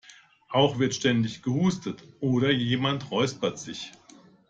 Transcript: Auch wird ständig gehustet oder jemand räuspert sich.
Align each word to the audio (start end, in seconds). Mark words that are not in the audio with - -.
Auch 0.49 0.79
wird 0.79 0.95
ständig 0.95 1.43
gehustet 1.43 2.03
oder 2.21 2.49
jemand 2.49 3.11
räuspert 3.11 3.59
sich. 3.59 3.91